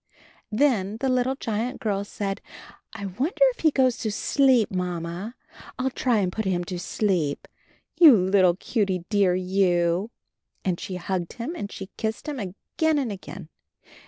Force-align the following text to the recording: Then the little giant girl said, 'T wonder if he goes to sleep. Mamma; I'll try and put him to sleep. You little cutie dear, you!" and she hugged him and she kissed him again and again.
Then 0.51 0.97
the 0.99 1.09
little 1.09 1.35
giant 1.35 1.79
girl 1.79 2.03
said, 2.03 2.41
'T 2.97 3.05
wonder 3.05 3.35
if 3.53 3.59
he 3.59 3.69
goes 3.69 3.97
to 3.97 4.11
sleep. 4.11 4.71
Mamma; 4.71 5.35
I'll 5.77 5.91
try 5.91 6.17
and 6.17 6.31
put 6.31 6.43
him 6.45 6.63
to 6.63 6.79
sleep. 6.79 7.47
You 7.99 8.17
little 8.17 8.55
cutie 8.55 9.05
dear, 9.09 9.35
you!" 9.35 10.09
and 10.65 10.79
she 10.79 10.95
hugged 10.95 11.33
him 11.33 11.53
and 11.55 11.71
she 11.71 11.91
kissed 11.97 12.27
him 12.27 12.39
again 12.39 12.97
and 12.97 13.11
again. 13.11 13.49